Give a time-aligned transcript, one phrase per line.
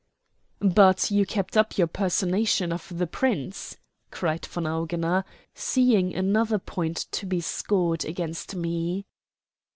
[0.63, 3.77] "But you kept up your personation of the Prince,"
[4.09, 9.05] cried von Augener, seeing another point to be scored against me.